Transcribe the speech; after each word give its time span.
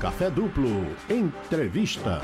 Café 0.00 0.30
Duplo. 0.30 0.68
Entrevista. 1.08 2.20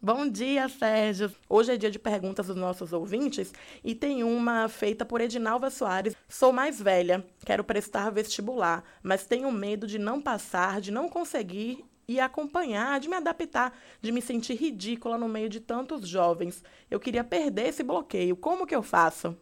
Bom 0.00 0.28
dia, 0.28 0.68
Sérgio. 0.68 1.32
Hoje 1.48 1.72
é 1.72 1.76
dia 1.76 1.90
de 1.90 1.98
perguntas 1.98 2.46
dos 2.46 2.56
nossos 2.56 2.92
ouvintes 2.92 3.52
e 3.84 3.94
tem 3.94 4.24
uma 4.24 4.68
feita 4.68 5.04
por 5.04 5.20
Edinalva 5.20 5.70
Soares. 5.70 6.14
Sou 6.28 6.52
mais 6.52 6.80
velha, 6.80 7.24
quero 7.44 7.62
prestar 7.62 8.10
vestibular, 8.10 8.82
mas 9.02 9.26
tenho 9.26 9.50
medo 9.52 9.86
de 9.86 9.98
não 9.98 10.20
passar, 10.20 10.80
de 10.80 10.90
não 10.90 11.08
conseguir 11.08 11.84
e 12.08 12.18
acompanhar, 12.18 12.98
de 12.98 13.08
me 13.08 13.16
adaptar, 13.16 13.78
de 14.00 14.10
me 14.10 14.20
sentir 14.20 14.54
ridícula 14.54 15.16
no 15.16 15.28
meio 15.28 15.48
de 15.48 15.60
tantos 15.60 16.08
jovens. 16.08 16.62
Eu 16.90 16.98
queria 16.98 17.22
perder 17.22 17.68
esse 17.68 17.82
bloqueio. 17.82 18.36
Como 18.36 18.66
que 18.66 18.74
eu 18.74 18.82
faço? 18.82 19.36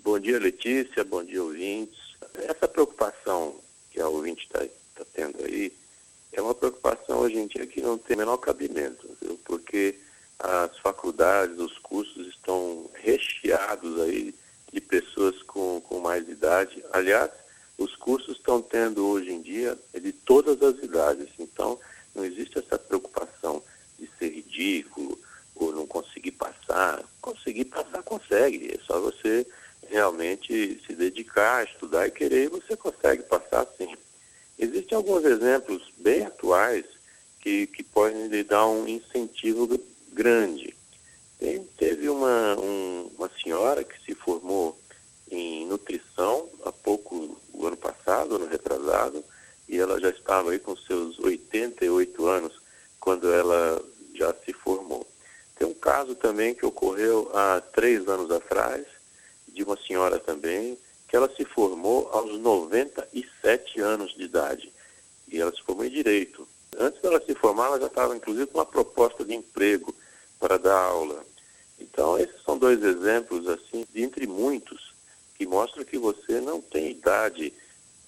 Bom 0.00 0.18
dia, 0.18 0.38
Letícia. 0.38 1.04
Bom 1.04 1.24
dia, 1.24 1.42
ouvintes. 1.42 1.98
Essa 2.34 2.68
preocupação 2.68 3.56
que 3.90 4.00
a 4.00 4.08
ouvinte 4.08 4.44
está 4.44 4.60
tá 4.94 5.04
tendo 5.14 5.42
aí 5.42 5.72
é 6.32 6.42
uma 6.42 6.54
dia 7.56 7.66
que 7.66 7.80
não 7.80 7.96
tem 7.96 8.16
o 8.16 8.18
menor 8.18 8.36
cabimento, 8.36 9.08
viu? 9.20 9.38
porque 9.44 9.98
as 10.38 10.76
faculdades, 10.78 11.58
os 11.58 11.78
cursos 11.78 12.26
estão 12.28 12.90
recheados 12.94 14.00
aí 14.02 14.34
de 14.72 14.80
pessoas 14.80 15.42
com, 15.44 15.80
com 15.80 16.00
mais 16.00 16.28
idade. 16.28 16.84
Aliás, 16.92 17.30
os 17.78 17.96
cursos 17.96 18.36
estão 18.36 18.60
tendo 18.60 19.06
hoje 19.06 19.32
em 19.32 19.40
dia 19.40 19.78
de 19.94 20.12
todas 20.12 20.60
as 20.62 20.82
idades, 20.82 21.28
então 21.38 21.78
não 22.14 22.24
existe 22.24 22.58
essa 22.58 22.78
preocupação 22.78 23.62
de 23.98 24.08
ser 24.18 24.28
ridículo 24.28 25.18
ou 25.54 25.72
não 25.72 25.86
conseguir 25.86 26.32
passar. 26.32 27.02
Conseguir 27.20 27.64
passar, 27.66 28.02
consegue, 28.02 28.74
é 28.74 28.78
só 28.86 29.00
você 29.00 29.46
realmente 29.88 30.82
se 30.86 30.94
dedicar 30.94 31.64
estudar 31.64 32.06
e 32.06 32.10
querer, 32.10 32.50
você 32.50 32.76
consegue 32.76 33.22
passar 33.22 33.66
sim. 33.78 33.94
Existem 34.58 34.96
alguns 34.96 35.24
exemplos 35.24 35.82
bem 35.98 36.26
atuais 36.26 36.84
que, 37.40 37.66
que 37.66 37.82
podem 37.82 38.28
lhe 38.28 38.42
dar 38.42 38.66
um 38.66 38.86
incentivo 38.86 39.80
grande. 40.12 40.74
Teve 41.76 42.08
uma, 42.08 42.58
um, 42.58 43.10
uma 43.18 43.30
senhora 43.42 43.84
que 43.84 44.02
se 44.04 44.14
formou 44.14 44.78
em 45.30 45.66
nutrição 45.66 46.48
há 46.64 46.72
pouco, 46.72 47.38
o 47.52 47.66
ano 47.66 47.76
passado, 47.76 48.36
ano 48.36 48.46
retrasado, 48.46 49.22
e 49.68 49.78
ela 49.78 50.00
já 50.00 50.10
estava 50.10 50.52
aí 50.52 50.58
com 50.58 50.76
seus 50.76 51.18
88 51.18 52.26
anos 52.26 52.52
quando 52.98 53.32
ela 53.32 53.82
já 54.14 54.32
se 54.44 54.52
formou. 54.52 55.06
Tem 55.56 55.66
um 55.66 55.74
caso 55.74 56.14
também 56.14 56.54
que 56.54 56.64
ocorreu 56.64 57.30
há 57.34 57.60
três 57.60 58.08
anos 58.08 58.30
atrás, 58.30 58.86
de 59.48 59.62
uma 59.62 59.76
senhora 59.76 60.18
também, 60.18 60.78
que 61.08 61.16
ela 61.16 61.30
se 61.34 61.44
formou 61.44 62.08
aos 62.12 62.38
97 62.40 63.80
anos 63.80 64.14
de 64.14 64.24
idade. 64.24 64.72
E 65.28 65.40
ela 65.40 65.52
se 65.52 65.62
formou 65.62 65.84
em 65.84 65.90
Direito. 65.90 66.46
Antes 66.78 67.00
dela 67.00 67.22
se 67.24 67.34
formar, 67.34 67.66
ela 67.66 67.80
já 67.80 67.86
estava, 67.86 68.16
inclusive, 68.16 68.46
com 68.46 68.58
uma 68.58 68.66
proposta 68.66 69.24
de 69.24 69.34
emprego 69.34 69.94
para 70.38 70.58
dar 70.58 70.78
aula. 70.78 71.24
Então, 71.78 72.18
esses 72.18 72.42
são 72.42 72.58
dois 72.58 72.82
exemplos, 72.82 73.48
assim, 73.48 73.86
entre 73.94 74.26
muitos, 74.26 74.94
que 75.36 75.46
mostram 75.46 75.84
que 75.84 75.98
você 75.98 76.40
não 76.40 76.60
tem 76.60 76.90
idade 76.90 77.52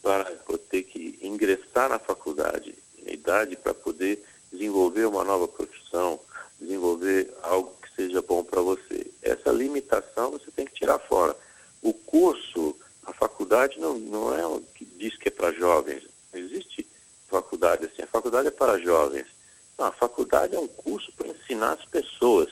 para 0.03 0.25
ter 0.71 0.85
que 0.85 1.19
ingressar 1.21 1.89
na 1.89 1.99
faculdade, 1.99 2.75
idade 3.07 3.57
para 3.57 3.75
poder 3.75 4.23
desenvolver 4.51 5.07
uma 5.07 5.25
nova 5.25 5.47
profissão, 5.47 6.19
desenvolver 6.59 7.33
algo 7.43 7.75
que 7.83 7.95
seja 7.95 8.23
bom 8.23 8.43
para 8.43 8.61
você. 8.61 9.07
Essa 9.23 9.51
limitação 9.51 10.31
você 10.31 10.51
tem 10.51 10.65
que 10.65 10.75
tirar 10.75 10.99
fora. 10.99 11.37
O 11.83 11.93
curso 11.93 12.77
a 13.09 13.13
faculdade 13.15 13.81
não, 13.81 13.99
não 13.99 14.39
é 14.39 14.47
o 14.47 14.61
que 14.75 14.85
diz 14.85 15.17
que 15.17 15.29
é 15.29 15.31
para 15.31 15.51
jovens. 15.53 16.03
Não 16.33 16.41
existe 16.41 16.87
faculdade 17.29 17.87
assim. 17.87 18.03
A 18.03 18.07
faculdade 18.07 18.48
é 18.48 18.48
para 18.59 18.79
jovens. 18.79 19.27
Não, 19.79 19.87
a 19.87 19.93
faculdade 19.93 20.57
é 20.57 20.59
um 20.59 20.67
curso 20.67 21.13
para 21.13 21.29
ensinar 21.29 21.75
as 21.75 21.85
pessoas. 21.85 22.49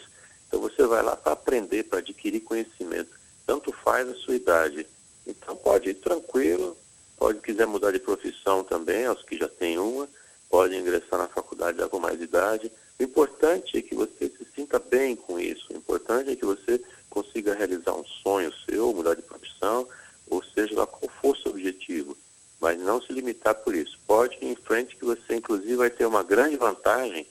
Então 0.47 0.61
você 0.61 0.87
vai 0.87 1.03
lá 1.03 1.17
para 1.17 1.33
aprender, 1.33 1.83
para 1.85 1.99
adquirir 1.99 2.41
conhecimento. 2.41 3.11
Tanto 3.45 3.73
faz 3.73 4.09
a 4.09 4.15
sua 4.15 4.37
idade. 4.37 4.87
Então 5.27 5.57
pode 5.57 5.91
ir 5.91 5.95
tranquilo, 5.95 6.77
pode 7.19 7.41
quiser 7.41 7.67
mudar 7.67 7.91
de 7.91 7.99
profissão 7.99 8.63
também, 8.63 9.07
aos 9.07 9.23
que 9.25 9.37
já 9.37 9.49
têm 9.49 9.77
uma, 9.79 10.09
pode 10.49 10.77
ingressar 10.77 11.19
na 11.19 11.27
faculdade 11.27 11.79
já 11.79 11.89
com 11.89 11.99
mais 11.99 12.21
idade. 12.21 12.71
O 12.99 13.03
importante 13.03 13.77
é 13.77 13.83
que 13.83 13.95
você 13.95 14.29
se 14.29 14.47
sinta 14.55 14.79
bem 14.79 15.17
com 15.17 15.39
isso. 15.39 15.67
O 15.73 15.77
importante 15.77 16.31
é 16.31 16.37
que 16.37 16.45
você 16.45 16.81
consiga 17.11 17.55
realizar 17.55 17.95
um 17.95 18.05
sonho 18.05 18.53
seu, 18.65 18.93
mudar 18.93 19.15
de 19.15 19.23
profissão, 19.23 19.87
ou 20.29 20.43
seja 20.43 20.75
lá 20.77 20.87
qual 20.87 21.11
for 21.21 21.37
seu 21.37 21.51
objetivo, 21.51 22.17
mas 22.61 22.79
não 22.79 23.01
se 23.03 23.13
limitar 23.13 23.55
por 23.55 23.75
isso. 23.75 23.99
Pode 24.07 24.37
ir 24.41 24.47
em 24.47 24.57
frente 24.57 24.97
que 24.97 25.05
você, 25.05 25.36
inclusive, 25.47 25.77
vai 25.77 25.91
ter 25.91 26.05
uma 26.07 26.25
grande 26.25 26.57
vantagem 26.57 27.25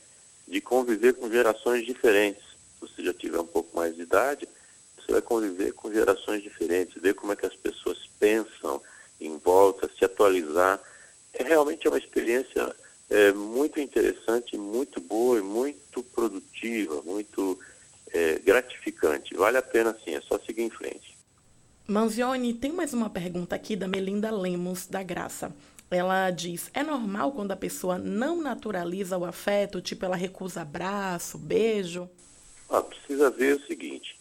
de 0.47 0.61
conviver 0.61 1.13
com 1.13 1.29
gerações 1.29 1.85
diferentes. 1.85 2.41
Se 2.43 2.79
você 2.79 3.03
já 3.03 3.13
tiver 3.13 3.39
um 3.39 3.45
pouco 3.45 3.75
mais 3.75 3.93
de 3.95 4.03
idade, 4.03 4.47
você 4.97 5.11
vai 5.11 5.21
conviver 5.21 5.73
com 5.73 5.91
gerações 5.91 6.41
diferentes, 6.41 7.01
ver 7.01 7.13
como 7.13 7.33
é 7.33 7.35
que 7.35 7.45
as 7.45 7.55
pessoas 7.55 8.09
pensam 8.17 8.81
em 9.19 9.37
volta, 9.37 9.89
se 9.97 10.05
atualizar. 10.05 10.79
É 11.33 11.43
realmente 11.43 11.87
uma 11.87 11.97
experiência 11.97 12.73
é, 13.09 13.33
muito 13.33 13.79
interessante, 13.81 14.57
muito 14.57 15.01
boa 15.01 15.37
e 15.39 15.41
muito 15.41 16.01
produtiva, 16.01 17.01
muito 17.03 17.59
é, 18.13 18.39
gratificante. 18.39 19.35
Vale 19.35 19.57
a 19.57 19.61
pena 19.61 19.95
sim, 20.05 20.15
é 20.15 20.21
só 20.21 20.39
seguir 20.39 20.61
em 20.61 20.69
frente. 20.69 21.15
Manzioni, 21.87 22.53
tem 22.53 22.71
mais 22.71 22.93
uma 22.93 23.09
pergunta 23.09 23.55
aqui 23.55 23.75
da 23.75 23.87
Melinda 23.87 24.31
Lemos, 24.31 24.87
da 24.87 25.03
Graça. 25.03 25.53
Ela 25.89 26.31
diz: 26.31 26.69
é 26.73 26.83
normal 26.83 27.31
quando 27.31 27.51
a 27.51 27.55
pessoa 27.55 27.97
não 27.97 28.41
naturaliza 28.41 29.17
o 29.17 29.25
afeto, 29.25 29.81
tipo 29.81 30.05
ela 30.05 30.15
recusa 30.15 30.61
abraço, 30.61 31.37
beijo? 31.37 32.09
Ah, 32.69 32.81
precisa 32.81 33.29
ver 33.29 33.55
o 33.55 33.65
seguinte: 33.65 34.19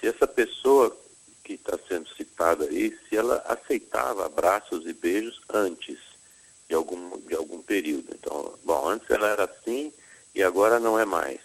se 0.00 0.06
essa 0.06 0.26
pessoa 0.26 0.96
que 1.44 1.54
está 1.54 1.78
sendo 1.86 2.08
citada 2.16 2.64
aí, 2.64 2.96
se 3.08 3.16
ela 3.16 3.36
aceitava 3.46 4.26
abraços 4.26 4.84
e 4.86 4.92
beijos 4.92 5.40
antes 5.48 5.98
de 6.68 6.74
algum, 6.74 7.18
de 7.20 7.34
algum 7.34 7.62
período. 7.62 8.08
Então, 8.12 8.54
bom, 8.64 8.88
antes 8.88 9.08
ela 9.10 9.28
era 9.28 9.44
assim 9.44 9.92
e 10.34 10.42
agora 10.42 10.80
não 10.80 10.98
é 10.98 11.04
mais. 11.04 11.40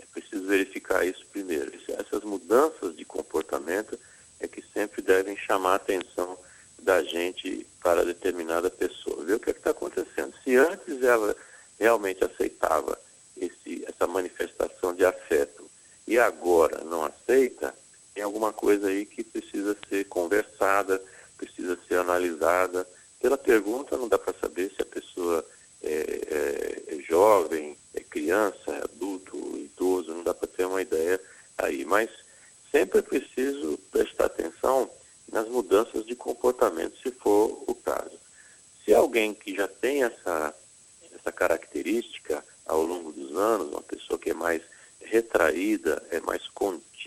É 0.00 0.06
preciso 0.06 0.46
verificar 0.46 1.06
isso 1.06 1.26
primeiro. 1.26 1.72
Essas 1.88 2.22
mudanças 2.22 2.96
de 2.96 3.04
comportamento 3.04 3.98
é 4.40 4.48
que 4.48 4.62
sempre 4.72 5.02
devem 5.02 5.36
chamar 5.36 5.72
a 5.72 5.76
atenção 5.76 6.38
da 6.82 7.02
gente 7.02 7.66
para 7.84 8.02
determinada 8.02 8.70
pessoa. 8.70 9.22
Ver 9.26 9.34
o 9.34 9.38
que 9.38 9.50
é 9.50 9.52
está 9.52 9.70
acontecendo. 9.70 10.32
Se 10.42 10.56
antes 10.56 11.02
ela 11.02 11.36
realmente 11.78 12.24
aceitava 12.24 12.98
esse, 13.36 13.84
essa 13.86 14.06
manifestação 14.06 14.94
de 14.94 15.04
afeto 15.04 15.70
e 16.08 16.18
agora 16.18 16.82
não 16.82 17.04
aceita, 17.04 17.74
tem 18.14 18.24
alguma 18.24 18.54
coisa 18.54 18.88
aí 18.88 19.04
que 19.04 19.22
precisa 19.22 19.76
ser 19.86 20.04
conversada, 20.06 21.00
precisa 21.36 21.78
ser 21.86 21.96
analisada. 21.96 22.88
Pela 23.20 23.36
pergunta 23.36 23.98
não 23.98 24.08
dá 24.08 24.18
para 24.18 24.32
saber 24.40 24.72
se 24.74 24.80
a 24.80 24.86
pessoa 24.86 25.44
é, 25.82 26.84
é, 26.88 26.94
é 26.94 27.02
jovem, 27.02 27.76
é 27.92 28.00
criança, 28.00 28.70
é 28.70 28.82
adulto, 28.82 29.36
idoso, 29.58 30.14
não 30.14 30.22
dá 30.22 30.32
para 30.32 30.48
ter 30.48 30.64
uma 30.64 30.80
ideia 30.80 31.20
aí. 31.58 31.84
Mas 31.84 32.08
sempre 32.70 33.00
é 33.00 33.02
preciso 33.02 33.78
prestar 33.90 34.26
atenção 34.26 34.88
nas 35.34 35.48
mudanças 35.48 36.06
de 36.06 36.14
comportamento, 36.14 36.96
se 37.02 37.10
for 37.10 37.64
o 37.66 37.74
caso. 37.74 38.18
Se 38.84 38.94
alguém 38.94 39.34
que 39.34 39.54
já 39.54 39.66
tem 39.66 40.04
essa, 40.04 40.54
essa 41.12 41.32
característica 41.32 42.44
ao 42.64 42.82
longo 42.82 43.12
dos 43.12 43.36
anos, 43.36 43.68
uma 43.68 43.82
pessoa 43.82 44.18
que 44.18 44.30
é 44.30 44.34
mais 44.34 44.62
retraída, 45.00 46.02
é 46.10 46.20
mais 46.20 46.46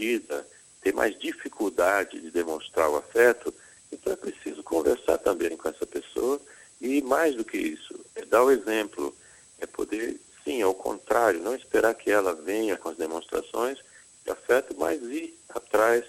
contida, 0.07 0.47
tem 0.81 0.93
mais 0.93 1.17
dificuldade 1.19 2.19
de 2.19 2.31
demonstrar 2.31 2.89
o 2.89 2.95
afeto, 2.95 3.53
então 3.91 4.13
é 4.13 4.15
preciso 4.15 4.63
conversar 4.63 5.17
também 5.17 5.55
com 5.57 5.67
essa 5.67 5.85
pessoa 5.85 6.39
e 6.79 7.01
mais 7.01 7.35
do 7.35 7.43
que 7.43 7.57
isso, 7.57 7.99
é 8.15 8.23
dar 8.25 8.43
o 8.43 8.51
exemplo, 8.51 9.13
é 9.59 9.65
poder, 9.65 10.19
sim, 10.43 10.61
ao 10.61 10.73
contrário, 10.73 11.41
não 11.41 11.55
esperar 11.55 11.93
que 11.93 12.09
ela 12.09 12.33
venha 12.33 12.77
com 12.77 12.89
as 12.89 12.97
demonstrações, 12.97 13.79
de 14.23 14.31
afeto, 14.31 14.75
mas 14.77 15.01
ir 15.01 15.37
atrás, 15.49 16.05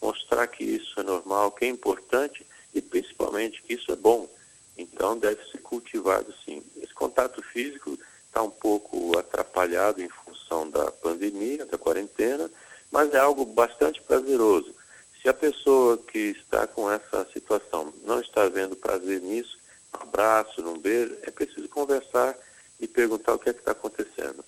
mostrar 0.00 0.46
que 0.46 0.64
isso 0.64 1.00
é 1.00 1.02
normal, 1.02 1.52
que 1.52 1.64
é 1.64 1.68
importante 1.68 2.46
e 2.74 2.80
principalmente 2.80 3.62
que 3.62 3.74
isso 3.74 3.90
é 3.92 3.96
bom. 3.96 4.28
Então 4.76 5.18
deve 5.18 5.42
ser 5.50 5.58
cultivado 5.58 6.32
sim. 6.44 6.62
Esse 6.76 6.92
contato 6.94 7.42
físico 7.42 7.98
está 8.26 8.42
um 8.42 8.50
pouco 8.50 9.16
atrapalhado 9.18 10.02
em 10.02 10.08
função 10.08 10.68
da 10.68 10.90
pandemia, 10.90 11.64
da 11.66 11.78
quarentena, 11.78 12.50
mas 13.00 13.14
é 13.14 13.18
algo 13.18 13.46
bastante 13.46 13.98
prazeroso. 14.02 14.74
Se 15.22 15.28
a 15.30 15.32
pessoa 15.32 15.96
que 15.96 16.36
está 16.38 16.66
com 16.66 16.90
essa 16.90 17.26
situação 17.32 17.90
não 18.04 18.20
está 18.20 18.46
vendo 18.46 18.76
prazer 18.76 19.22
nisso, 19.22 19.56
um 19.94 20.02
abraço, 20.02 20.60
um 20.60 20.78
beijo, 20.78 21.16
é 21.22 21.30
preciso 21.30 21.66
conversar 21.70 22.36
e 22.78 22.86
perguntar 22.86 23.32
o 23.32 23.38
que 23.38 23.48
é 23.48 23.52
está 23.52 23.72
acontecendo. 23.72 24.44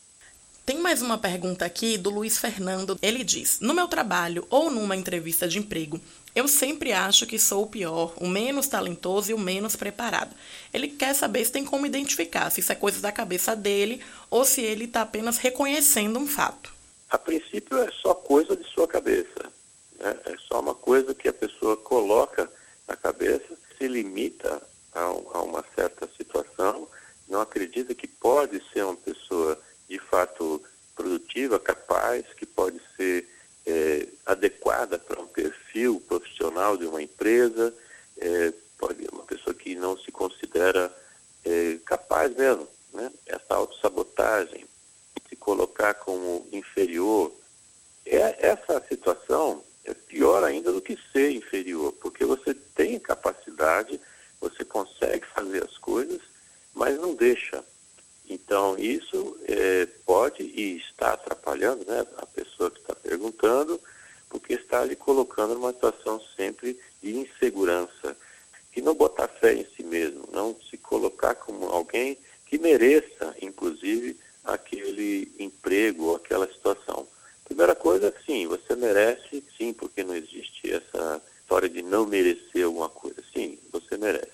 Tem 0.67 0.79
mais 0.79 1.01
uma 1.01 1.17
pergunta 1.17 1.65
aqui 1.65 1.97
do 1.97 2.11
Luiz 2.11 2.37
Fernando. 2.37 2.99
Ele 3.01 3.25
diz: 3.25 3.59
No 3.61 3.73
meu 3.73 3.89
trabalho 3.89 4.47
ou 4.51 4.71
numa 4.71 4.97
entrevista 4.97 5.49
de 5.49 5.59
emprego, 5.59 5.99
Eu 6.35 6.47
sempre 6.47 6.93
acho 6.93 7.27
que 7.27 7.39
sou 7.39 7.65
o 7.65 7.67
pior, 7.67 8.15
o 8.19 8.27
menos 8.27 8.67
talentoso 8.67 9.31
e 9.31 9.35
o 9.35 9.39
menos 9.39 9.77
preparado. 9.77 10.35
Ele 10.73 10.89
quer 10.89 11.15
saber 11.15 11.45
se 11.45 11.53
tem 11.53 11.65
como 11.65 11.87
identificar, 11.87 12.51
se 12.51 12.61
isso 12.61 12.73
é 12.73 12.75
coisa 12.75 13.01
da 13.01 13.13
cabeça 13.13 13.57
dele 13.57 14.03
ou 14.31 14.45
se 14.45 14.61
ele 14.61 14.85
está 14.85 15.03
apenas 15.03 15.39
reconhecendo 15.39 16.19
um 16.19 16.27
fato. 16.27 16.72
A 17.13 17.19
princípio 17.19 17.77
é 17.77 17.91
só 17.91 18.15
coisa 18.15 18.57
de 18.57 18.65
sua 18.65 18.89
cabeça. 18.89 19.53
Né? 19.99 20.19
É 20.25 20.37
só 20.49 20.61
uma 20.61 20.75
coisa 20.75 21.15
que 21.15 21.29
a 21.29 21.33
pessoa 21.33 21.77
coloca 21.77 22.51
na 22.89 22.97
cabeça, 22.97 23.55
se 23.77 23.87
limita 23.87 24.63
a, 24.95 25.01
a 25.03 25.43
uma 25.43 25.63
certa 25.75 26.09
situação, 26.17 26.89
não 27.29 27.43
acredita 27.43 27.95
que 27.95 28.09
pode 28.09 28.63
ser 28.73 28.85
uma 28.85 28.97
pessoa 28.97 29.61
de 29.91 29.99
fato 29.99 30.63
produtiva, 30.97 31.61
capaz, 31.61 32.25
que 32.35 32.47
pode 32.47 32.81
ser 32.97 33.29
é, 33.67 34.09
adequada 34.25 34.99
para 34.99 35.21
um 35.21 35.27
perfil 35.27 36.03
profissional 36.09 36.79
de 36.79 36.87
uma 36.87 37.03
empresa, 37.03 37.75
é, 38.17 38.55
pode 38.79 39.07
uma 39.13 39.25
pessoa 39.25 39.53
que 39.53 39.75
não 39.75 39.99
se 39.99 40.11
considera 40.11 40.91
é, 41.45 41.79
capaz 41.85 42.35
mesmo, 42.35 42.67
né? 42.95 43.13
Essa 43.27 43.55
autossabotagem, 43.55 44.67
colocar 45.53 45.93
como 45.93 46.47
inferior, 46.51 47.31
é, 48.07 48.49
essa 48.49 48.83
situação 48.89 49.63
é 49.85 49.93
pior 49.93 50.43
ainda 50.43 50.73
do 50.73 50.81
que 50.81 50.99
ser 51.13 51.31
inferior, 51.33 51.93
porque 52.01 52.25
você 52.25 52.55
tem 52.75 52.99
capacidade, 52.99 54.01
você 54.41 54.65
consegue 54.65 55.27
fazer 55.27 55.63
as 55.63 55.77
coisas, 55.77 56.23
mas 56.75 56.99
não 56.99 57.15
deixa. 57.15 57.63
Então, 58.31 58.79
isso 58.79 59.37
é, 59.47 59.87
pode 60.07 60.43
e 60.43 60.79
está 60.79 61.13
atrapalhando 61.13 61.85
né, 61.85 62.07
a 62.17 62.25
pessoa 62.25 62.71
que 62.71 62.81
está 62.81 62.95
perguntando, 62.95 63.79
porque 64.31 64.55
está 64.55 64.83
lhe 64.87 64.97
colocando 64.97 65.53
numa 65.53 65.75
situação 65.75 66.19
sempre 66.35 66.81
de 67.03 67.15
insegurança, 67.15 68.17
que 68.73 68.81
não 68.81 68.95
botar 68.95 69.29
fé 69.29 69.53
em 69.53 69.67
si 69.77 69.83
mesmo, 69.83 70.27
não 70.33 70.57
se 70.71 70.79
colocar 70.79 71.35
como 71.35 71.67
alguém 71.67 72.17
que 72.47 72.57
mereça, 72.59 73.37
inclusive, 73.43 74.17
aquele 74.45 75.33
emprego 75.39 76.05
ou 76.05 76.17
aquela 76.17 76.47
situação. 76.47 77.07
Primeira 77.45 77.75
coisa, 77.75 78.15
sim, 78.25 78.47
você 78.47 78.75
merece, 78.75 79.43
sim, 79.57 79.73
porque 79.73 80.03
não 80.03 80.15
existe 80.15 80.73
essa 80.73 81.23
história 81.41 81.69
de 81.69 81.83
não 81.83 82.07
merecer 82.07 82.65
alguma 82.65 82.89
coisa. 82.89 83.23
Sim, 83.33 83.59
você 83.71 83.97
merece. 83.97 84.31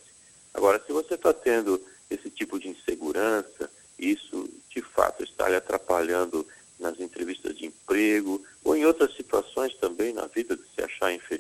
Agora, 0.55 0.83
se 0.85 0.93
você 0.93 1.15
está 1.15 1.33
tendo 1.33 1.81
esse 2.11 2.31
tipo 2.31 2.59
de 2.59 2.69
insegurança, 2.69 3.71
isso 3.99 4.49
de 4.71 4.83
fato 4.83 5.25
está 5.25 5.49
lhe 5.49 5.57
atrapalhando 5.57 6.47
nas 6.79 6.99
entrevistas 7.01 7.57
de 7.57 7.67
emprego 7.67 8.43
ou 8.63 8.77
em 8.77 8.87
outras 8.87 9.15
situações 9.17 9.75
também 9.77 10.13
na 10.13 10.27
vida 10.27 10.57
de 10.57 10.63
se 10.75 10.83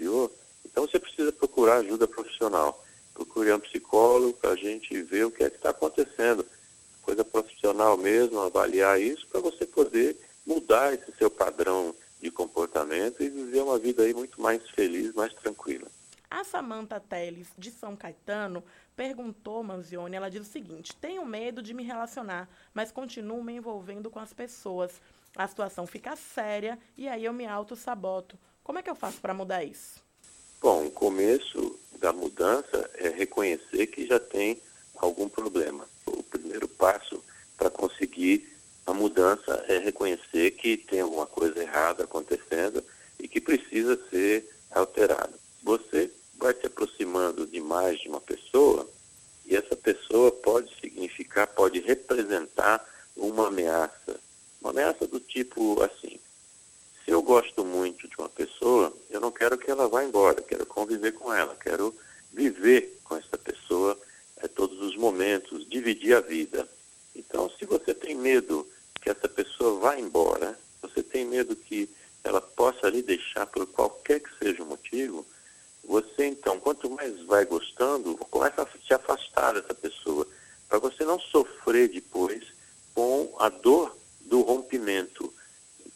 achar 0.08 0.18
inferior, 0.18 0.30
então 0.64 0.86
você 0.86 0.98
precisa 0.98 1.32
procurar 1.32 1.76
ajuda 1.76 2.08
profissional. 2.08 2.84
Procure 3.12 3.52
um 3.52 3.60
psicólogo 3.60 4.32
para 4.34 4.50
a 4.50 4.56
gente 4.56 5.02
ver 5.02 5.26
o 5.26 5.30
que 5.30 5.44
é 5.44 5.50
que 5.50 5.56
está 5.56 5.70
acontecendo. 5.70 6.46
Coisa 7.02 7.24
profissional 7.24 7.96
mesmo, 7.96 8.40
avaliar 8.40 9.00
isso 9.00 9.26
para 9.28 9.40
você 9.40 9.66
poder 9.66 10.16
mudar 10.46 10.94
esse 10.94 11.12
seu 11.16 11.30
padrão 11.30 11.94
de 12.20 12.30
comportamento 12.30 13.22
e 13.22 13.28
viver 13.28 13.62
uma 13.62 13.78
vida 13.78 14.02
aí 14.02 14.14
muito 14.14 14.40
mais 14.40 14.62
feliz, 14.70 15.12
mais 15.14 15.32
tranquila. 15.34 15.88
A 16.30 16.44
Samantha 16.44 17.00
Teles, 17.00 17.48
de 17.56 17.70
São 17.70 17.96
Caetano, 17.96 18.62
perguntou, 18.94 19.62
Manzione, 19.62 20.14
ela 20.14 20.28
diz 20.28 20.42
o 20.42 20.50
seguinte, 20.50 20.94
tenho 20.94 21.24
medo 21.24 21.62
de 21.62 21.72
me 21.72 21.82
relacionar, 21.82 22.48
mas 22.74 22.92
continuo 22.92 23.42
me 23.42 23.54
envolvendo 23.54 24.10
com 24.10 24.18
as 24.18 24.32
pessoas. 24.32 25.00
A 25.34 25.48
situação 25.48 25.86
fica 25.86 26.16
séria 26.16 26.78
e 26.96 27.08
aí 27.08 27.24
eu 27.24 27.32
me 27.32 27.46
auto-saboto. 27.46 28.38
Como 28.68 28.78
é 28.78 28.82
que 28.82 28.90
eu 28.90 28.94
faço 28.94 29.18
para 29.22 29.32
mudar 29.32 29.64
isso? 29.64 29.98
Bom, 30.60 30.88
o 30.88 30.90
começo 30.90 31.80
da 31.98 32.12
mudança 32.12 32.90
é 32.96 33.08
reconhecer 33.08 33.86
que 33.86 34.06
já 34.06 34.20
tem 34.20 34.60
algum 34.98 35.26
problema. 35.26 35.88
O 36.04 36.22
primeiro 36.22 36.68
passo 36.68 37.24
para 37.56 37.70
conseguir 37.70 38.46
a 38.84 38.92
mudança 38.92 39.64
é 39.68 39.78
reconhecer 39.78 40.50
que 40.50 40.76
tem 40.76 41.00
alguma 41.00 41.24
coisa 41.24 41.62
errada 41.62 42.04
acontecendo 42.04 42.84
e 43.18 43.26
que 43.26 43.40
precisa 43.40 43.98
ser 44.10 44.46
alterado. 44.70 45.32
Você 45.62 46.10
vai 46.36 46.52
se 46.52 46.66
aproximando 46.66 47.46
demais 47.46 47.98
de 47.98 48.10
uma 48.10 48.20
pessoa 48.20 48.86
e 49.46 49.56
essa 49.56 49.76
pessoa 49.76 50.30
pode 50.30 50.78
significar, 50.78 51.46
pode 51.46 51.80
representar 51.80 52.86
uma 53.16 53.48
ameaça. 53.48 54.20
Uma 54.60 54.72
ameaça 54.72 55.06
do 55.06 55.18
tipo 55.20 55.82
assim: 55.82 56.17
se 57.08 57.14
eu 57.14 57.22
gosto 57.22 57.64
muito 57.64 58.06
de 58.06 58.14
uma 58.18 58.28
pessoa, 58.28 58.92
eu 59.08 59.18
não 59.18 59.32
quero 59.32 59.56
que 59.56 59.70
ela 59.70 59.88
vá 59.88 60.04
embora, 60.04 60.42
quero 60.42 60.66
conviver 60.66 61.12
com 61.12 61.32
ela, 61.32 61.56
quero 61.56 61.94
viver 62.34 62.98
com 63.02 63.16
essa 63.16 63.38
pessoa 63.38 63.98
é, 64.36 64.46
todos 64.46 64.78
os 64.82 64.94
momentos, 64.94 65.66
dividir 65.70 66.14
a 66.14 66.20
vida. 66.20 66.68
Então, 67.16 67.50
se 67.58 67.64
você 67.64 67.94
tem 67.94 68.14
medo 68.14 68.68
que 69.00 69.08
essa 69.08 69.26
pessoa 69.26 69.80
vá 69.80 69.98
embora, 69.98 70.54
você 70.82 71.02
tem 71.02 71.24
medo 71.24 71.56
que 71.56 71.88
ela 72.22 72.42
possa 72.42 72.90
lhe 72.90 73.00
deixar 73.00 73.46
por 73.46 73.66
qualquer 73.68 74.20
que 74.20 74.28
seja 74.38 74.62
o 74.62 74.66
motivo, 74.66 75.24
você, 75.82 76.26
então, 76.26 76.60
quanto 76.60 76.90
mais 76.90 77.22
vai 77.22 77.46
gostando, 77.46 78.18
começa 78.18 78.60
a 78.64 78.86
se 78.86 78.92
afastar 78.92 79.54
dessa 79.54 79.72
pessoa, 79.72 80.26
para 80.68 80.78
você 80.78 81.06
não 81.06 81.18
sofrer 81.18 81.88
depois 81.88 82.44
com 82.94 83.34
a 83.38 83.48
dor 83.48 83.96
do 84.26 84.42
rompimento. 84.42 85.17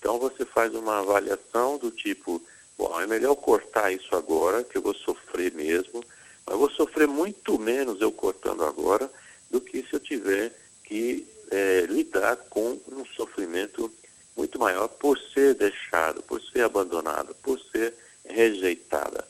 Então, 0.03 0.19
você 0.19 0.45
faz 0.45 0.75
uma 0.75 0.99
avaliação 0.99 1.79
do 1.79 1.89
tipo: 1.93 2.43
bom, 2.77 3.01
é 3.01 3.07
melhor 3.07 3.37
cortar 3.37 3.93
isso 3.93 4.17
agora, 4.17 4.65
que 4.65 4.77
eu 4.77 4.83
vou 4.83 4.95
sofrer 4.95 5.53
mesmo, 5.53 6.03
mas 6.45 6.59
vou 6.59 6.69
sofrer 6.69 7.07
muito 7.07 7.57
menos 7.57 8.01
eu 8.01 8.11
cortando 8.11 8.65
agora 8.65 9.09
do 9.49 9.61
que 9.61 9.81
se 9.85 9.95
eu 9.95 10.01
tiver 10.01 10.53
que 10.83 11.25
é, 11.53 11.87
lidar 11.89 12.37
com 12.51 12.81
um 12.89 13.07
sofrimento 13.15 13.93
muito 14.37 14.59
maior 14.59 14.89
por 14.89 15.17
ser 15.33 15.55
deixado, 15.55 16.21
por 16.25 16.43
ser 16.43 16.63
abandonado, 16.63 17.33
por 17.37 17.61
ser 17.61 17.95
rejeitada. 18.25 19.25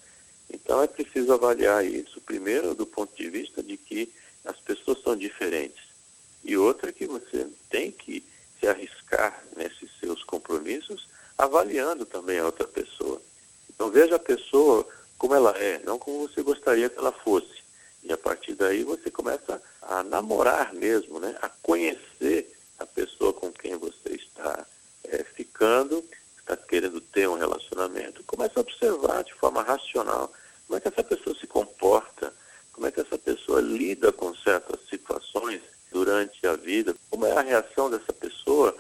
Então 0.51 0.83
é 0.83 0.87
preciso 0.87 1.35
avaliar 1.35 1.85
isso, 1.85 2.19
primeiro 2.23 2.75
do 2.75 2.87
ponto 2.87 3.15
de 3.15 3.29
vista 3.29 3.63
de 3.63 3.77
que 3.77 4.11
as 4.43 4.59
pessoas 4.59 5.03
são 5.03 5.15
diferentes, 5.15 5.83
e 6.43 6.57
outra 6.57 6.91
que 6.91 7.07
você 7.07 7.47
tem 7.69 7.91
que 7.91 8.25
se 8.59 8.67
arriscar 8.67 9.43
nesses 9.57 9.79
seus 9.81 9.82
compromissos, 10.73 11.09
avaliando 11.37 12.07
também 12.07 12.39
a 12.39 12.47
outra 12.47 12.67
pessoa. 12.67 13.21
Então 13.71 13.91
veja 13.91 14.17
a 14.17 14.19
pessoa 14.19 14.87
como 15.19 15.35
ela 15.35 15.51
é, 15.59 15.81
não 15.85 15.99
como 15.99 16.29
você 16.29 16.43
gostaria 16.43 16.89
que 16.89 16.99
ela 16.99 17.13
fosse. 17.13 17.63
E 18.03 18.13
a 18.13 18.17
partir 18.17 18.55
daí 18.55 18.83
você 18.83 19.11
começa 19.11 19.61
a 19.83 20.03
namorar 20.03 20.73
mesmo, 20.73 21.21
né? 21.21 21.37
a 21.41 21.49
conhecer 21.49 22.51
a 22.79 22.87
pessoa 22.87 23.33
com 23.33 23.53
quem 23.53 23.77
você 23.77 24.11
está 24.11 24.67
é, 25.05 25.23
ficando, 25.23 26.03
está 26.39 26.57
querendo 26.57 27.01
ter 27.01 27.29
um 27.29 27.39
relacionamento. 27.39 28.25
Começa 28.25 28.59
a 28.59 28.63
observar 28.63 29.23
de 29.23 29.35
forma 29.35 29.63
racional 29.63 30.33
como 30.67 30.79
é 30.79 30.81
que 30.81 30.89
essa 30.89 31.05
pessoa 31.05 31.37
se 31.37 31.47
comporta, 31.47 32.33
como 32.73 32.87
é 32.87 32.91
que 32.91 33.01
essa 33.01 33.19
pessoa 33.19 33.61
lida 33.61 34.13
com 34.13 34.35
certas 34.35 34.81
situações 34.89 35.61
durante 35.93 36.45
a 36.47 36.55
vida, 36.55 36.97
como 37.11 37.27
é 37.27 37.33
a 37.33 37.43
reação 37.43 37.91
dessa 37.91 38.13
pessoa 38.13 38.77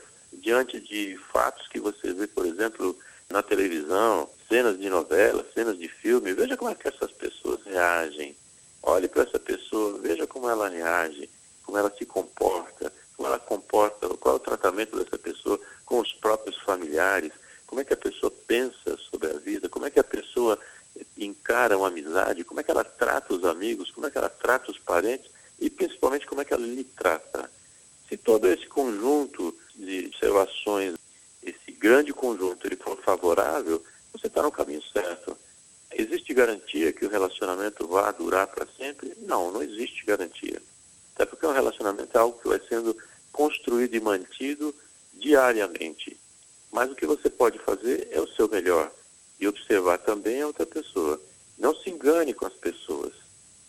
diante 0.53 0.79
de 0.81 1.17
fatos 1.33 1.67
que 1.69 1.81
você 1.81 2.13
vê, 2.13 2.27
por 2.27 2.45
exemplo, 2.45 2.95
na 3.31 3.43
televisão, 3.43 4.29
cenas 4.51 4.79
de 4.79 4.91
novela, 4.91 5.47
cenas 5.55 5.79
de 5.79 5.89
filme. 5.89 6.35
Veja 6.35 6.59
como 6.59 6.71
é 6.71 6.75
que 6.75 6.89
essas 6.89 7.11
pessoas 7.13 7.65
reagem. 7.65 8.37
Olhe 8.83 9.09
para 9.09 9.23
essa 9.23 9.39
pessoa, 9.39 9.99
veja 10.01 10.27
como 10.27 10.51
ela 10.51 10.69
reage, 10.69 11.31
como 11.63 11.79
ela 11.79 11.91
se 11.97 12.05
comporta, 12.05 12.93
como 13.17 13.27
ela 13.29 13.39
comporta, 13.39 14.07
qual 14.11 14.35
é 14.35 14.37
o 14.37 14.41
tratamento 14.41 15.03
dessa 15.03 15.17
pessoa 15.17 15.59
com 15.87 16.01
os 16.01 16.13
próprios 16.13 16.59
familiares, 16.59 17.33
como 17.67 17.81
é 17.81 17.85
que 17.85 17.95
a 17.95 17.97
pessoa 17.97 18.31
pensa 18.47 18.99
sobre 19.11 19.31
a 19.31 19.39
vida, 19.39 19.71
como 19.71 19.87
é 19.87 19.91
que 19.91 20.01
a 20.01 20.05
pessoa 20.05 20.59
encara 21.17 21.79
uma 21.79 21.89
amizade, 21.89 22.45
como 22.45 22.61
é 22.61 22.63
que 22.63 22.71
ela 22.71 22.85
trata 22.85 23.33
os 23.33 23.45
amigos, 23.47 23.91
como 23.91 24.07
é 24.07 24.11
que 24.11 24.19
ela 24.19 24.29
trata 24.29 24.71
os 24.71 24.79
parentes 24.79 25.31
e 25.59 25.71
principalmente 25.71 26.27
como 26.27 26.43
é 26.43 26.45
que 26.45 26.53
ela 26.53 26.67
lhe 26.67 26.85
trata. 26.85 27.51
Se 28.07 28.19
todo 28.19 28.47
esse 28.47 28.67
conjunto 28.67 29.52
observações, 30.62 30.95
esse 31.42 31.73
grande 31.73 32.12
conjunto, 32.12 32.66
ele 32.66 32.76
for 32.76 32.97
favorável, 33.02 33.83
você 34.12 34.28
está 34.28 34.42
no 34.42 34.52
caminho 34.52 34.83
certo. 34.92 35.37
Existe 35.92 36.33
garantia 36.33 36.92
que 36.92 37.04
o 37.04 37.11
relacionamento 37.11 37.87
vá 37.87 38.11
durar 38.12 38.47
para 38.47 38.66
sempre? 38.78 39.12
Não, 39.19 39.50
não 39.50 39.62
existe 39.62 40.07
garantia. 40.07 40.62
Até 41.14 41.26
porque 41.26 41.47
um 41.47 41.52
relacionamento 41.52 42.16
é 42.16 42.21
algo 42.21 42.38
que 42.38 42.49
vai 42.49 42.61
sendo 42.69 42.97
construído 43.31 43.95
e 43.95 44.00
mantido 44.00 44.75
diariamente. 45.12 46.16
Mas 46.71 46.90
o 46.90 46.95
que 46.95 47.07
você 47.07 47.28
pode 47.28 47.59
fazer 47.59 48.09
é 48.11 48.21
o 48.21 48.28
seu 48.28 48.49
melhor 48.49 48.90
e 49.38 49.47
observar 49.47 49.99
também 49.99 50.40
a 50.40 50.47
outra 50.47 50.64
pessoa. 50.64 51.21
Não 51.59 51.75
se 51.75 51.90
engane 51.90 52.33
com 52.33 52.47
as 52.47 52.54
pessoas. 52.54 53.12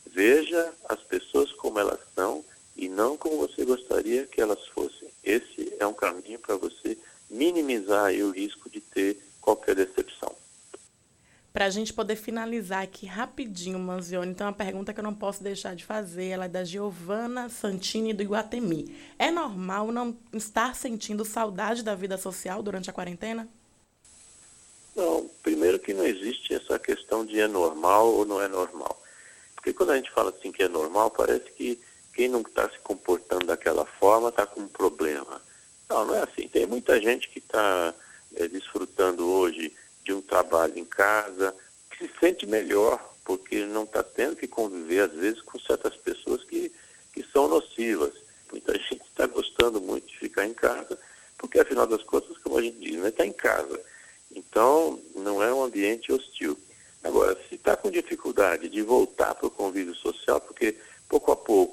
Veja 0.05 0.73
as 0.87 1.01
pessoas 1.03 1.51
como 1.53 1.79
elas 1.79 1.99
são 2.15 2.45
e 2.75 2.89
não 2.89 3.17
como 3.17 3.37
você 3.37 3.63
gostaria 3.65 4.25
que 4.25 4.41
elas 4.41 4.65
fossem. 4.67 5.09
Esse 5.23 5.73
é 5.79 5.85
um 5.85 5.93
caminho 5.93 6.39
para 6.39 6.55
você 6.55 6.97
minimizar 7.29 8.11
o 8.13 8.31
risco 8.31 8.69
de 8.69 8.81
ter 8.81 9.17
qualquer 9.39 9.75
decepção. 9.75 10.35
Para 11.53 11.65
a 11.65 11.69
gente 11.69 11.93
poder 11.93 12.15
finalizar 12.15 12.81
aqui 12.81 13.05
rapidinho, 13.05 13.77
Manzioni, 13.77 14.31
então 14.31 14.47
uma 14.47 14.53
pergunta 14.53 14.91
que 14.91 14.99
eu 14.99 15.03
não 15.03 15.13
posso 15.13 15.43
deixar 15.43 15.75
de 15.75 15.85
fazer, 15.85 16.29
ela 16.29 16.45
é 16.45 16.49
da 16.49 16.63
Giovana 16.63 17.47
Santini 17.47 18.11
do 18.11 18.23
Iguatemi. 18.23 18.95
É 19.19 19.29
normal 19.29 19.91
não 19.91 20.17
estar 20.33 20.75
sentindo 20.75 21.23
saudade 21.23 21.83
da 21.83 21.93
vida 21.93 22.17
social 22.17 22.63
durante 22.63 22.89
a 22.89 22.93
quarentena? 22.93 23.47
Não, 24.95 25.29
primeiro 25.43 25.77
que 25.77 25.93
não 25.93 26.05
existe 26.05 26.55
essa 26.55 26.79
questão 26.79 27.23
de 27.23 27.39
é 27.39 27.47
normal 27.47 28.07
ou 28.07 28.25
não 28.25 28.41
é 28.41 28.47
normal. 28.47 28.99
Porque 29.55 29.73
quando 29.73 29.91
a 29.91 29.95
gente 29.95 30.11
fala 30.11 30.31
assim 30.31 30.51
que 30.51 30.63
é 30.63 30.67
normal, 30.67 31.11
parece 31.11 31.51
que 31.51 31.79
quem 32.13 32.29
não 32.29 32.41
está 32.41 32.69
se 32.69 32.79
comportando 32.79 33.47
daquela 33.47 33.85
forma 33.85 34.29
está 34.29 34.45
com 34.45 34.61
um 34.61 34.67
problema. 34.67 35.41
Não, 35.89 36.05
não 36.05 36.15
é 36.15 36.23
assim. 36.23 36.47
Tem 36.47 36.65
muita 36.65 36.99
gente 37.01 37.29
que 37.29 37.39
está 37.39 37.93
é, 38.35 38.47
desfrutando 38.47 39.27
hoje 39.27 39.73
de 40.03 40.13
um 40.13 40.21
trabalho 40.21 40.77
em 40.77 40.85
casa, 40.85 41.55
que 41.89 42.07
se 42.07 42.11
sente 42.19 42.45
melhor, 42.45 42.99
porque 43.23 43.65
não 43.65 43.83
está 43.83 44.03
tendo 44.03 44.35
que 44.35 44.47
conviver, 44.47 45.01
às 45.01 45.13
vezes, 45.13 45.41
com 45.41 45.59
certas 45.59 45.95
pessoas 45.95 46.43
que, 46.43 46.71
que 47.13 47.23
são 47.31 47.47
nocivas. 47.47 48.13
Muita 48.51 48.73
gente 48.73 49.01
está 49.01 49.25
gostando 49.25 49.81
muito 49.81 50.07
de 50.07 50.17
ficar 50.17 50.45
em 50.45 50.53
casa, 50.53 50.97
porque, 51.37 51.59
afinal 51.59 51.87
das 51.87 52.03
contas, 52.03 52.37
como 52.37 52.57
a 52.57 52.61
gente 52.61 52.77
diz, 52.79 52.95
está 52.95 53.03
né, 53.03 53.11
tá 53.11 53.25
em 53.25 53.33
casa. 53.33 53.79
Então, 54.35 54.99
não 55.15 55.41
é 55.41 55.53
um 55.53 55.63
ambiente 55.63 56.11
hostil. 56.11 56.57
Agora, 57.03 57.37
se 57.49 57.55
está 57.55 57.75
com 57.75 57.91
dificuldade 57.91 58.69
de 58.69 58.81
voltar 58.81 59.35
para 59.35 59.47
o 59.47 59.51
convívio 59.51 59.95
social, 59.95 60.39
porque 60.39 60.75
pouco 61.07 61.31
a 61.31 61.35
pouco 61.35 61.72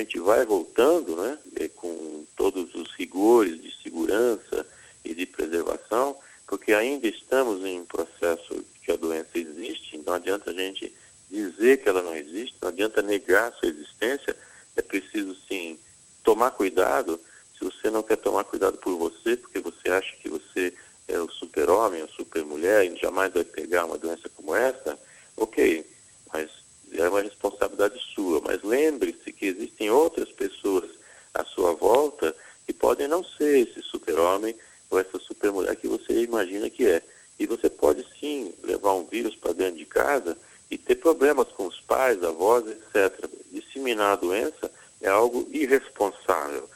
gente 0.00 0.18
vai 0.18 0.44
voltando, 0.44 1.16
né, 1.16 1.38
com 1.76 2.24
todos 2.36 2.74
os 2.74 2.92
rigores 2.94 3.60
de 3.62 3.74
segurança 3.82 4.66
e 5.04 5.14
de 5.14 5.26
preservação, 5.26 6.16
porque 6.46 6.72
ainda 6.72 7.06
estamos 7.06 7.64
em 7.64 7.80
um 7.80 7.84
processo 7.84 8.64
que 8.84 8.90
a 8.90 8.96
doença 8.96 9.30
existe, 9.34 9.98
não 9.98 10.14
adianta 10.14 10.50
a 10.50 10.54
gente 10.54 10.92
dizer 11.30 11.78
que 11.78 11.88
ela 11.88 12.02
não 12.02 12.14
existe, 12.16 12.56
não 12.60 12.68
adianta 12.68 13.02
negar 13.02 13.52
sua 13.54 13.68
existência, 13.68 14.36
é 14.76 14.82
preciso 14.82 15.36
sim 15.48 15.78
tomar 16.24 16.50
cuidado. 16.50 17.20
Se 17.56 17.64
você 17.64 17.90
não 17.90 18.02
quer 18.02 18.16
tomar 18.16 18.44
cuidado 18.44 18.78
por 18.78 18.96
você, 18.96 19.36
porque 19.36 19.60
você 19.60 19.90
acha 19.90 20.16
que 20.16 20.28
você 20.28 20.74
é 21.06 21.18
o 21.18 21.30
super-homem, 21.30 22.02
a 22.02 22.08
super-mulher 22.08 22.84
e 22.84 22.96
jamais 22.96 23.32
vai 23.32 23.44
pegar 23.44 23.84
uma 23.84 23.98
doença 23.98 24.28
como 24.30 24.54
essa, 24.54 24.98
ok, 25.36 25.86
mas 26.32 26.50
é 26.94 27.08
uma 27.08 27.22
responsabilidade 27.22 28.00
sua. 28.14 28.40
Mas 28.40 28.62
lembre-se 28.62 29.32
que 29.32 29.46
existem 29.46 29.90
outras 29.90 30.30
pessoas 30.30 30.90
à 31.34 31.44
sua 31.44 31.72
volta 31.74 32.34
que 32.66 32.72
podem 32.72 33.08
não 33.08 33.24
ser 33.24 33.68
esse 33.68 33.82
super-homem 33.82 34.54
ou 34.90 34.98
essa 34.98 35.18
super-mulher 35.18 35.76
que 35.76 35.88
você 35.88 36.22
imagina 36.22 36.68
que 36.68 36.86
é. 36.86 37.02
E 37.38 37.46
você 37.46 37.70
pode 37.70 38.04
sim 38.18 38.52
levar 38.62 38.92
um 38.94 39.04
vírus 39.04 39.34
para 39.36 39.52
dentro 39.52 39.76
de 39.76 39.86
casa 39.86 40.36
e 40.70 40.78
ter 40.78 40.96
problemas 40.96 41.48
com 41.48 41.66
os 41.66 41.80
pais, 41.80 42.22
avós, 42.22 42.64
etc. 42.66 43.28
Disseminar 43.50 44.12
a 44.12 44.16
doença 44.16 44.70
é 45.00 45.08
algo 45.08 45.48
irresponsável. 45.50 46.68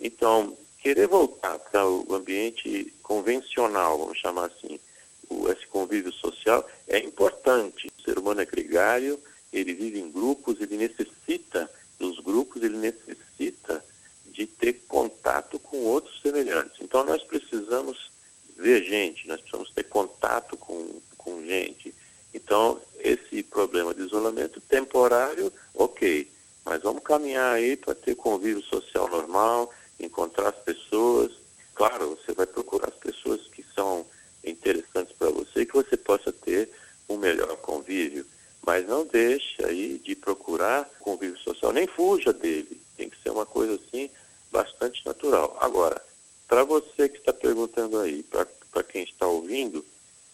Então, 0.00 0.56
querer 0.78 1.06
voltar 1.06 1.58
para 1.58 1.86
o 1.86 2.14
ambiente 2.14 2.92
convencional, 3.02 3.98
vamos 3.98 4.18
chamar 4.18 4.46
assim, 4.46 4.78
o, 5.28 5.48
esse 5.48 5.66
convívio 5.66 6.12
social, 6.12 6.66
é 6.86 6.98
importante. 6.98 7.90
O 7.98 8.02
ser 8.02 8.18
humano 8.18 8.40
é 8.40 8.44
gregário, 8.44 9.18
ele 9.60 9.74
vive 9.74 10.00
em 10.00 10.10
grupos, 10.10 10.60
ele 10.60 10.76
necessita 10.76 11.70
dos 11.98 12.20
grupos, 12.20 12.62
ele 12.62 12.76
necessita 12.76 13.84
de 14.26 14.46
ter 14.46 14.84
contato 14.86 15.58
com 15.58 15.78
outros 15.78 16.20
semelhantes. 16.20 16.80
Então 16.80 17.04
nós 17.04 17.22
precisamos 17.24 18.10
ver 18.56 18.84
gente, 18.84 19.26
nós 19.26 19.40
precisamos 19.40 19.70
ter 19.70 19.84
contato 19.84 20.56
com, 20.56 21.00
com 21.16 21.42
gente. 21.44 21.94
Então, 22.34 22.80
esse 22.98 23.42
problema 23.42 23.94
de 23.94 24.02
isolamento 24.02 24.60
temporário, 24.60 25.52
ok, 25.74 26.30
mas 26.64 26.82
vamos 26.82 27.02
caminhar 27.02 27.54
aí 27.54 27.76
para 27.76 27.94
ter 27.94 28.14
convívio 28.14 28.62
social 28.64 29.08
normal, 29.08 29.72
encontrar 29.98 30.50
as 30.50 30.58
pessoas. 30.58 31.32
Claro, 31.74 32.10
você 32.16 32.32
vai 32.32 32.46
procurar 32.46 32.88
as 32.88 32.96
pessoas 32.96 33.46
que 33.48 33.64
são 33.74 34.04
interessantes 34.44 35.16
para 35.16 35.30
você 35.30 35.62
e 35.62 35.66
que 35.66 35.74
você 35.74 35.96
possa 35.96 36.32
ter 36.32 36.68
um 37.08 37.16
melhor 37.16 37.56
convívio. 37.58 38.26
Mas 38.66 38.86
não 38.86 39.06
deixe 39.06 39.47
procurar 40.58 40.90
convívio 40.98 41.38
social, 41.38 41.72
nem 41.72 41.86
fuja 41.86 42.32
dele. 42.32 42.80
Tem 42.96 43.08
que 43.08 43.22
ser 43.22 43.30
uma 43.30 43.46
coisa 43.46 43.74
assim 43.74 44.10
bastante 44.50 45.06
natural. 45.06 45.56
Agora, 45.60 46.02
para 46.48 46.64
você 46.64 47.08
que 47.08 47.18
está 47.18 47.32
perguntando 47.32 47.98
aí, 48.00 48.24
para 48.24 48.82
quem 48.82 49.04
está 49.04 49.26
ouvindo, 49.26 49.84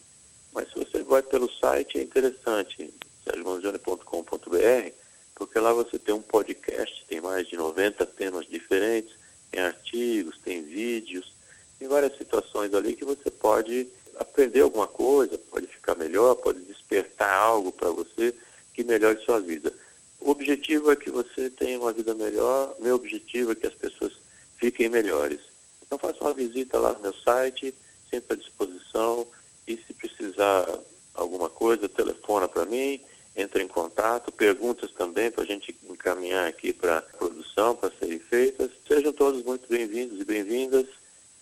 Mas 0.54 0.68
se 0.68 0.78
você 0.78 1.02
vai 1.02 1.22
pelo 1.22 1.52
site, 1.52 1.98
é 1.98 2.02
interessante 2.02 2.90
sergiomanzione.com.br, 3.22 4.92
porque 5.36 5.58
lá 5.58 5.72
você 5.72 5.98
tem 5.98 6.14
um 6.14 6.22
podcast, 6.22 7.04
tem 7.06 7.20
mais 7.20 7.46
de 7.46 7.56
90 7.56 8.04
temas 8.06 8.46
diferentes, 8.46 9.14
tem 9.50 9.60
artigos, 9.60 10.38
tem 10.42 10.62
vídeos, 10.62 11.32
tem 11.78 11.86
várias 11.86 12.16
situações 12.16 12.72
ali 12.74 12.96
que 12.96 13.04
você 13.04 13.30
pode 13.30 13.86
aprender 14.18 14.62
alguma 14.62 14.88
coisa, 14.88 15.36
pode 15.36 15.66
ficar 15.66 15.94
melhor, 15.94 16.34
pode 16.36 16.60
despertar 16.60 17.32
algo 17.32 17.70
para 17.70 17.90
você 17.90 18.34
que 18.72 18.82
melhore 18.82 19.22
sua 19.24 19.38
vida. 19.38 19.72
O 20.18 20.30
objetivo 20.30 20.90
é 20.90 20.96
que 20.96 21.10
você 21.10 21.50
tenha 21.50 21.78
uma 21.78 21.92
vida 21.92 22.14
melhor, 22.14 22.74
meu 22.80 22.96
objetivo 22.96 23.52
é 23.52 23.54
que 23.54 23.66
as 23.66 23.74
pessoas 23.74 24.14
fiquem 24.56 24.88
melhores. 24.88 25.40
Então 25.82 25.98
faça 25.98 26.18
uma 26.22 26.32
visita 26.32 26.78
lá 26.78 26.94
no 26.94 27.00
meu 27.00 27.14
site, 27.14 27.74
sempre 28.10 28.34
à 28.34 28.36
disposição, 28.36 29.26
e 29.68 29.76
se 29.76 29.92
precisar 29.92 30.66
alguma 31.12 31.50
coisa, 31.50 31.88
telefona 31.90 32.48
para 32.48 32.64
mim, 32.64 33.00
entra 33.36 33.62
em 33.62 33.68
contato, 33.68 34.32
perguntas 34.32 34.90
também 34.92 35.30
para 35.30 35.44
a 35.44 35.46
gente 35.46 35.76
encaminhar 35.88 36.48
aqui 36.48 36.72
para 36.72 36.98
a 36.98 37.02
produção, 37.02 37.76
para 37.76 37.92
serem 37.98 38.18
feitas. 38.18 38.70
Sejam 38.88 39.12
todos 39.12 39.44
muito 39.44 39.68
bem-vindos 39.68 40.18
e 40.18 40.24
bem-vindas. 40.24 40.86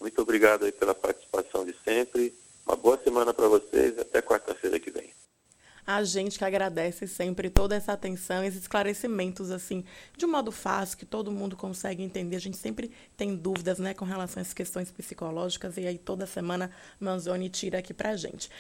Muito 0.01 0.21
obrigado 0.21 0.65
aí 0.65 0.73
pela 0.73 0.95
participação 0.95 1.65
de 1.65 1.75
sempre. 1.85 2.35
Uma 2.67 2.77
boa 2.77 2.99
semana 2.99 3.33
para 3.33 3.47
vocês. 3.47 3.97
Até 3.99 4.21
quarta-feira 4.21 4.81
que 4.81 4.91
vem. 4.91 5.15
A 5.87 6.03
gente 6.03 6.39
que 6.39 6.45
agradece 6.45 7.07
sempre 7.07 7.51
toda 7.51 7.77
essa 7.77 7.93
atenção, 7.93 8.43
esses 8.43 8.63
esclarecimentos, 8.63 9.51
assim, 9.51 9.85
de 10.17 10.25
um 10.25 10.31
modo 10.31 10.51
fácil, 10.51 10.97
que 10.97 11.05
todo 11.05 11.31
mundo 11.31 11.57
consegue 11.57 12.03
entender. 12.03 12.37
A 12.37 12.41
gente 12.41 12.57
sempre 12.57 12.91
tem 13.19 13.37
dúvidas, 13.37 13.79
né, 13.79 13.93
com 13.93 14.07
relação 14.07 14.41
às 14.41 14.55
questões 14.55 14.91
psicológicas, 14.91 15.77
e 15.77 15.87
aí 15.87 15.99
toda 15.99 16.27
semana 16.27 16.71
Manzoni 16.99 17.51
tira 17.51 17.81
aqui 17.81 17.93
pra 17.93 18.17
gente. 18.17 18.51